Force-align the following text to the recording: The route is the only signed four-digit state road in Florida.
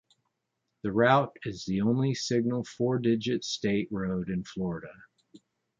The 0.81 0.91
route 0.91 1.37
is 1.45 1.63
the 1.65 1.81
only 1.81 2.15
signed 2.15 2.65
four-digit 2.67 3.43
state 3.43 3.87
road 3.91 4.31
in 4.31 4.43
Florida. 4.43 4.89